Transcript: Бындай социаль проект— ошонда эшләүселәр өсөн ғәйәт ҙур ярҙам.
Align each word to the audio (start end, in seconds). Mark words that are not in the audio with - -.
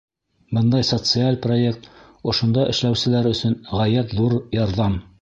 Бындай 0.57 0.85
социаль 0.89 1.37
проект— 1.43 1.87
ошонда 2.33 2.65
эшләүселәр 2.75 3.33
өсөн 3.37 3.57
ғәйәт 3.79 4.21
ҙур 4.23 4.41
ярҙам. 4.63 5.03